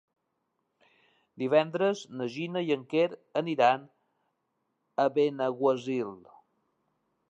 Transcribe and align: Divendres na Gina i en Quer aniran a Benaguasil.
Divendres 1.43 2.01
na 2.21 2.27
Gina 2.37 2.65
i 2.69 2.75
en 2.77 2.87
Quer 2.95 3.05
aniran 3.45 3.87
a 5.07 5.11
Benaguasil. 5.21 6.15